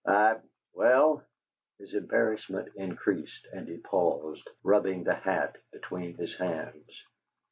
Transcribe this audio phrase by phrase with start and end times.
[0.03, 0.37] I
[0.73, 1.23] well"
[1.77, 7.03] His embarrassment increased and he paused, rubbing the hat between his hands.